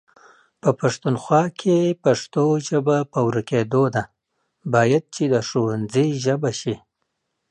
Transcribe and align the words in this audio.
په 0.61 0.69
پښتونخوا 0.79 1.43
کې 1.59 1.77
پښتو 2.03 2.45
ژبه 2.67 2.97
په 3.11 3.19
ورکيدو 3.27 3.83
ده، 3.95 4.03
بايد 4.73 5.03
چې 5.15 5.23
د 5.33 5.35
ښونځي 5.49 6.07
ژبه 6.23 6.51
شي 6.59 6.75